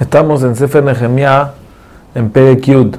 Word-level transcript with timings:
Estamos 0.00 0.42
en 0.44 0.54
Sefer 0.54 0.84
Nehemiah, 0.84 1.52
en 2.14 2.30
Perekyud. 2.30 2.96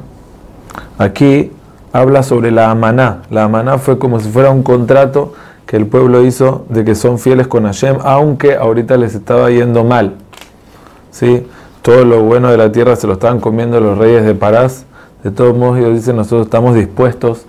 Aquí 0.97 1.51
habla 1.93 2.23
sobre 2.23 2.51
la 2.51 2.71
amaná. 2.71 3.21
La 3.29 3.45
amaná 3.45 3.77
fue 3.77 3.97
como 3.97 4.19
si 4.19 4.29
fuera 4.29 4.49
un 4.49 4.63
contrato 4.63 5.33
que 5.65 5.77
el 5.77 5.87
pueblo 5.87 6.23
hizo 6.23 6.65
de 6.69 6.83
que 6.83 6.95
son 6.95 7.19
fieles 7.19 7.47
con 7.47 7.63
Hashem, 7.63 7.97
aunque 8.03 8.55
ahorita 8.55 8.97
les 8.97 9.15
estaba 9.15 9.49
yendo 9.49 9.83
mal. 9.83 10.15
¿Sí? 11.11 11.47
Todo 11.81 12.03
lo 12.03 12.21
bueno 12.23 12.51
de 12.51 12.57
la 12.57 12.71
tierra 12.71 12.95
se 12.95 13.07
lo 13.07 13.13
estaban 13.13 13.39
comiendo 13.39 13.79
los 13.79 13.97
reyes 13.97 14.25
de 14.25 14.35
Parás. 14.35 14.85
De 15.23 15.31
todos 15.31 15.55
modos, 15.55 15.77
ellos 15.77 15.93
dicen, 15.93 16.15
nosotros 16.15 16.47
estamos 16.47 16.75
dispuestos 16.75 17.45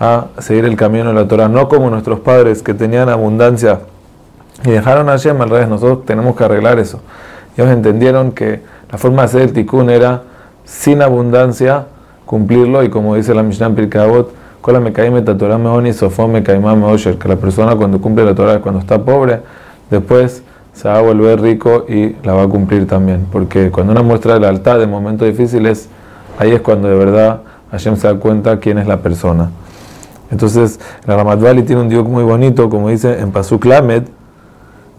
a 0.00 0.26
seguir 0.38 0.64
el 0.64 0.76
camino 0.76 1.08
de 1.08 1.14
la 1.14 1.28
Torah, 1.28 1.48
no 1.48 1.68
como 1.68 1.90
nuestros 1.90 2.20
padres 2.20 2.62
que 2.62 2.74
tenían 2.74 3.08
abundancia 3.08 3.80
y 4.64 4.70
dejaron 4.70 5.06
Hashem, 5.06 5.40
al 5.40 5.50
revés, 5.50 5.68
nosotros 5.68 6.04
tenemos 6.04 6.34
que 6.36 6.44
arreglar 6.44 6.78
eso. 6.78 7.00
Ellos 7.56 7.70
entendieron 7.70 8.32
que 8.32 8.62
la 8.90 8.98
forma 8.98 9.22
de 9.22 9.26
hacer 9.26 9.42
el 9.42 9.52
tikkun 9.52 9.90
era 9.90 10.22
sin 10.64 11.02
abundancia 11.02 11.86
cumplirlo 12.28 12.82
y 12.82 12.90
como 12.90 13.14
dice 13.14 13.34
la 13.34 13.42
Mishnah 13.42 13.68
en 13.68 13.74
Pirkabot, 13.74 14.32
la 14.66 14.80
me 14.80 14.92
que 14.92 15.00
la 17.28 17.36
persona 17.36 17.76
cuando 17.76 18.00
cumple 18.00 18.24
la 18.24 18.34
Torah, 18.34 18.60
cuando 18.60 18.80
está 18.80 19.02
pobre, 19.02 19.40
después 19.90 20.42
se 20.74 20.88
va 20.88 20.98
a 20.98 21.00
volver 21.00 21.40
rico 21.40 21.86
y 21.88 22.16
la 22.22 22.34
va 22.34 22.42
a 22.42 22.48
cumplir 22.48 22.86
también. 22.86 23.26
Porque 23.32 23.70
cuando 23.70 23.92
uno 23.92 24.04
muestra 24.04 24.38
lealtad 24.38 24.82
en 24.82 24.90
momentos 24.90 25.26
difíciles, 25.26 25.88
ahí 26.38 26.52
es 26.52 26.60
cuando 26.60 26.88
de 26.88 26.96
verdad 26.96 27.40
Hashem 27.70 27.96
se 27.96 28.08
da 28.08 28.14
cuenta 28.16 28.60
quién 28.60 28.76
es 28.76 28.86
la 28.86 29.00
persona. 29.00 29.50
Entonces, 30.30 30.78
la 31.06 31.16
Ramadvali 31.16 31.62
tiene 31.62 31.80
un 31.80 31.88
dios 31.88 32.06
muy 32.06 32.22
bonito, 32.22 32.68
como 32.68 32.90
dice 32.90 33.20
en 33.20 33.32
Pasuk 33.32 33.64
Lamed, 33.64 34.02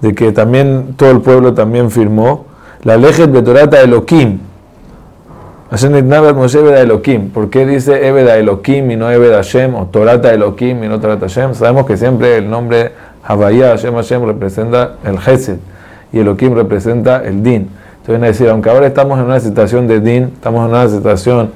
de 0.01 0.15
que 0.15 0.31
también 0.31 0.95
todo 0.97 1.11
el 1.11 1.21
pueblo 1.21 1.53
también 1.53 1.91
firmó 1.91 2.45
la 2.83 2.97
Lejet 2.97 3.31
Betorata 3.31 3.81
Elohim. 3.81 4.39
Moshe 5.71 6.81
Elohim. 6.81 7.29
¿Por 7.29 7.49
qué 7.49 7.65
dice 7.65 8.07
Ebeda 8.07 8.37
Elohim 8.37 8.91
y 8.91 8.95
no 8.95 9.11
Ebeda 9.11 9.37
Hashem? 9.37 9.75
O 9.75 9.85
Torata 9.87 10.33
Elohim 10.33 10.83
y 10.83 10.87
no 10.87 10.99
Torata 10.99 11.27
Hashem. 11.27 11.53
Sabemos 11.53 11.85
que 11.85 11.97
siempre 11.97 12.37
el 12.37 12.49
nombre 12.49 12.91
Havaya 13.23 13.69
Hashem 13.69 13.93
Hashem 13.93 14.25
representa 14.25 14.95
el 15.03 15.19
Gesed 15.19 15.57
y 16.11 16.19
Elohim 16.19 16.55
representa 16.55 17.23
el 17.23 17.43
Din. 17.43 17.69
Entonces 18.01 18.23
a 18.23 18.25
decir, 18.25 18.49
aunque 18.49 18.69
ahora 18.69 18.87
estamos 18.87 19.19
en 19.19 19.25
una 19.25 19.39
situación 19.39 19.87
de 19.87 19.99
Din, 19.99 20.31
estamos 20.33 20.65
en 20.65 20.71
una 20.71 20.87
situación 20.87 21.51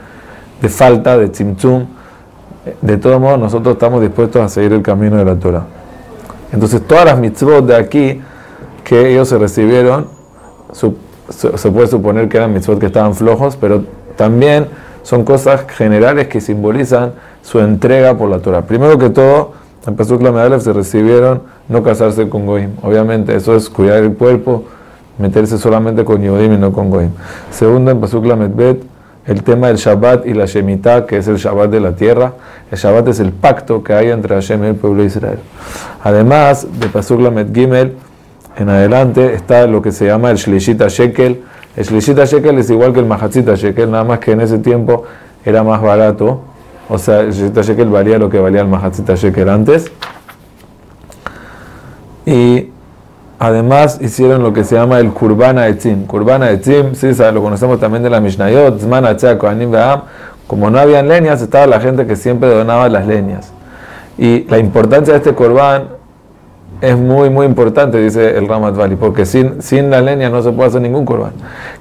de 0.62 0.70
falta, 0.70 1.18
de 1.18 1.30
Tzimtzum, 1.30 1.88
de 2.82 2.98
todos 2.98 3.20
modos 3.20 3.40
nosotros 3.40 3.74
estamos 3.74 4.02
dispuestos 4.02 4.42
a 4.42 4.48
seguir 4.48 4.74
el 4.74 4.82
camino 4.82 5.18
de 5.18 5.26
la 5.26 5.36
Torah. 5.36 5.66
Entonces 6.52 6.86
todas 6.86 7.06
las 7.06 7.18
mitzvot 7.18 7.66
de 7.66 7.76
aquí 7.76 8.22
que 8.84 9.12
ellos 9.12 9.28
se 9.28 9.38
recibieron, 9.38 10.08
se 11.30 11.72
puede 11.72 11.88
suponer 11.88 12.30
que 12.30 12.38
eran 12.38 12.54
mitzvot 12.54 12.80
que 12.80 12.88
estaban 12.88 13.16
flojos, 13.16 13.56
pero 13.56 13.84
también 14.16 14.68
son 15.04 15.24
cosas 15.24 15.66
generales 15.68 16.28
que 16.28 16.42
simbolizan 16.42 17.14
su 17.42 17.60
entrega 17.60 18.18
por 18.18 18.30
la 18.30 18.40
Torah. 18.40 18.62
Primero 18.62 18.98
que 18.98 19.10
todo, 19.10 19.54
en 19.86 19.96
Pasuk 19.96 20.22
Lamed 20.22 20.60
se 20.60 20.72
recibieron 20.72 21.42
no 21.68 21.84
casarse 21.84 22.30
con 22.30 22.46
Goim. 22.46 22.72
Obviamente, 22.82 23.36
eso 23.36 23.56
es 23.56 23.70
cuidar 23.70 24.04
el 24.04 24.14
cuerpo, 24.14 24.64
meterse 25.18 25.58
solamente 25.58 26.06
con 26.06 26.22
Yodim 26.22 26.54
y 26.54 26.58
no 26.58 26.72
con 26.72 26.90
Goim. 26.90 27.10
Segundo, 27.52 27.92
en 27.92 28.00
Pasuk 28.00 28.26
Lamed 28.26 28.78
el 29.26 29.44
tema 29.44 29.68
del 29.68 29.78
Shabbat 29.78 30.26
y 30.26 30.34
la 30.34 30.46
Shemitah, 30.46 31.06
que 31.06 31.18
es 31.18 31.28
el 31.28 31.38
Shabbat 31.38 31.70
de 31.70 31.80
la 31.80 31.94
tierra. 31.94 32.34
El 32.72 32.78
Shabbat 32.78 33.08
es 33.08 33.20
el 33.20 33.32
pacto 33.32 33.84
que 33.84 33.94
hay 33.94 34.10
entre 34.10 34.36
Hashem 34.36 34.64
y 34.64 34.68
el 34.68 34.76
pueblo 34.76 35.02
de 35.02 35.08
Israel. 35.08 35.40
Además, 36.04 36.68
de 36.80 36.88
Pasuk 36.88 37.22
Lamed 37.22 37.54
Gimel, 37.54 37.94
en 38.58 38.70
adelante 38.70 39.34
está 39.34 39.66
lo 39.68 39.82
que 39.82 39.92
se 39.92 40.06
llama 40.06 40.32
el 40.32 40.38
Shlishita 40.38 40.88
Shekel. 40.88 41.44
El 41.76 41.84
Shlishita 41.84 42.26
Shekel 42.26 42.58
es 42.60 42.70
igual 42.70 42.94
que 42.94 43.00
el 43.00 43.06
Mahatzita 43.06 43.56
Shekel, 43.56 43.90
nada 43.90 44.04
más 44.04 44.20
que 44.20 44.32
en 44.32 44.42
ese 44.42 44.60
tiempo 44.60 45.06
era 45.44 45.64
más 45.64 45.82
barato. 45.82 46.42
O 46.90 46.98
sea, 46.98 47.22
el 47.22 47.32
Shlishita 47.32 47.62
Shekel 47.62 47.90
valía 47.90 48.18
lo 48.18 48.30
que 48.30 48.40
valía 48.40 48.62
el 48.62 48.68
Mahatzita 48.68 49.16
Shekel 49.16 49.50
antes. 49.50 49.92
Y 52.26 52.70
además 53.40 54.00
hicieron 54.02 54.44
lo 54.44 54.54
que 54.54 54.64
se 54.64 54.76
llama 54.76 55.00
el 55.00 55.12
Kurbana 55.12 55.68
Etzim. 55.68 56.06
Kurbana 56.06 56.52
Etzim, 56.52 56.96
sí, 56.96 57.12
lo 57.34 57.42
conocemos 57.42 57.80
también 57.80 58.04
de 58.04 58.10
la 58.10 58.22
Mishnayot, 58.22 58.80
Zman 58.80 59.18
Como 60.48 60.70
no 60.70 60.80
habían 60.80 61.08
leñas, 61.08 61.42
estaba 61.42 61.68
la 61.68 61.82
gente 61.82 62.06
que 62.06 62.16
siempre 62.16 62.50
donaba 62.50 62.88
las 62.88 63.08
leñas. 63.08 63.52
Y 64.18 64.44
la 64.44 64.60
importancia 64.60 65.14
de 65.14 65.18
este 65.18 65.34
Kurban 65.34 66.03
es 66.84 66.98
muy, 66.98 67.30
muy 67.30 67.46
importante, 67.46 67.98
dice 67.98 68.38
el 68.38 68.46
Ramat 68.46 68.76
Vali, 68.76 68.98
porque 68.98 69.26
sin, 69.26 69.62
sin 69.62 69.90
la 69.90 70.02
leña 70.02 70.30
no 70.30 70.44
se 70.44 70.52
puede 70.52 70.68
hacer 70.68 70.82
ningún 70.82 71.06
corbán. 71.06 71.32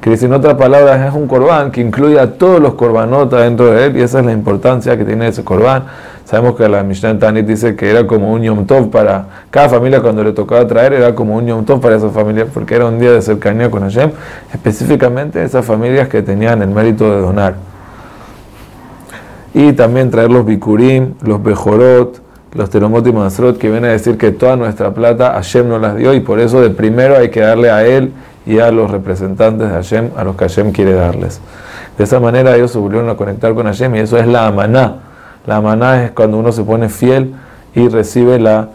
Que 0.00 0.10
dice, 0.10 0.26
en 0.26 0.32
otras 0.32 0.54
palabras, 0.54 1.04
es 1.08 1.12
un 1.12 1.26
corbán 1.26 1.72
que 1.72 1.80
incluye 1.80 2.20
a 2.20 2.34
todos 2.34 2.60
los 2.60 2.74
corbanotas 2.74 3.40
dentro 3.40 3.66
de 3.72 3.86
él, 3.86 3.96
y 3.96 4.00
esa 4.02 4.20
es 4.20 4.26
la 4.26 4.30
importancia 4.30 4.96
que 4.96 5.04
tiene 5.04 5.26
ese 5.26 5.42
corbán. 5.42 5.86
Sabemos 6.24 6.54
que 6.54 6.68
la 6.68 6.84
Mishnah 6.84 7.18
Tanit 7.18 7.44
dice 7.44 7.74
que 7.74 7.90
era 7.90 8.06
como 8.06 8.32
un 8.32 8.42
Yom 8.42 8.64
Tov 8.64 8.90
para 8.90 9.26
cada 9.50 9.68
familia 9.68 10.00
cuando 10.00 10.22
le 10.22 10.30
tocaba 10.30 10.64
traer, 10.68 10.92
era 10.92 11.16
como 11.16 11.34
un 11.34 11.48
Yom 11.48 11.64
Tov 11.64 11.80
para 11.80 11.96
esa 11.96 12.10
familia, 12.10 12.46
porque 12.54 12.76
era 12.76 12.86
un 12.86 13.00
día 13.00 13.10
de 13.10 13.22
cercanía 13.22 13.72
con 13.72 13.82
Hashem, 13.82 14.12
específicamente 14.54 15.42
esas 15.42 15.66
familias 15.66 16.06
que 16.06 16.22
tenían 16.22 16.62
el 16.62 16.68
mérito 16.68 17.12
de 17.12 17.20
donar. 17.22 17.56
Y 19.52 19.72
también 19.72 20.12
traer 20.12 20.30
los 20.30 20.46
bikurim, 20.46 21.14
los 21.22 21.42
bejorot, 21.42 22.22
los 22.54 22.68
Teromot 22.68 23.06
y 23.06 23.12
Masrot, 23.12 23.58
que 23.58 23.70
viene 23.70 23.88
a 23.88 23.92
decir 23.92 24.18
que 24.18 24.30
toda 24.30 24.56
nuestra 24.56 24.92
plata 24.92 25.32
Hashem 25.32 25.68
nos 25.68 25.80
las 25.80 25.96
dio 25.96 26.12
y 26.12 26.20
por 26.20 26.38
eso 26.38 26.60
de 26.60 26.70
primero 26.70 27.16
hay 27.16 27.30
que 27.30 27.40
darle 27.40 27.70
a 27.70 27.86
él 27.86 28.12
y 28.44 28.58
a 28.58 28.70
los 28.70 28.90
representantes 28.90 29.68
de 29.68 29.74
Hashem, 29.74 30.10
a 30.16 30.24
los 30.24 30.36
que 30.36 30.44
Hashem 30.44 30.72
quiere 30.72 30.92
darles. 30.92 31.40
De 31.96 32.04
esa 32.04 32.20
manera 32.20 32.54
ellos 32.54 32.70
se 32.70 32.78
volvieron 32.78 33.08
a 33.08 33.16
conectar 33.16 33.54
con 33.54 33.66
Hashem 33.66 33.94
y 33.96 34.00
eso 34.00 34.18
es 34.18 34.26
la 34.26 34.46
amaná. 34.46 34.96
La 35.46 35.56
amaná 35.56 36.04
es 36.04 36.10
cuando 36.10 36.38
uno 36.38 36.52
se 36.52 36.62
pone 36.62 36.88
fiel 36.88 37.34
y 37.74 37.88
recibe 37.88 38.38
la 38.38 38.68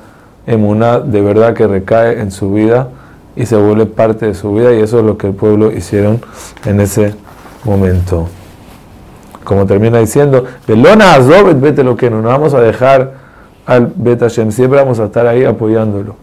emuná 0.47 0.99
de 0.99 1.21
verdad 1.21 1.53
que 1.53 1.67
recae 1.67 2.19
en 2.19 2.31
su 2.31 2.53
vida 2.53 2.88
y 3.35 3.45
se 3.45 3.55
vuelve 3.57 3.85
parte 3.85 4.25
de 4.25 4.33
su 4.33 4.55
vida 4.55 4.73
y 4.73 4.81
eso 4.81 4.99
es 4.99 5.05
lo 5.05 5.17
que 5.17 5.27
el 5.27 5.33
pueblo 5.33 5.71
hicieron 5.71 6.19
en 6.65 6.79
ese 6.81 7.13
momento. 7.63 8.27
Como 9.44 9.65
termina 9.67 9.99
diciendo, 9.99 10.45
Belona 10.67 11.13
Azobet, 11.13 11.59
vete 11.61 11.83
lo 11.83 11.95
que 11.95 12.09
no, 12.09 12.23
vamos 12.23 12.53
a 12.55 12.59
dejar 12.59 13.26
al 13.67 13.94
Bet 13.95 14.22
Hashem. 14.22 14.51
Siempre 14.51 14.79
vamos 14.79 15.00
a 15.00 15.05
estar 15.05 15.28
ahí 15.28 15.44
apoyándolo. 15.44 16.16